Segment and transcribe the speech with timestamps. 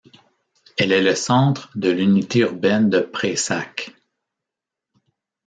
[0.79, 3.93] Elle est le centre de l'unité urbaine de Prayssac.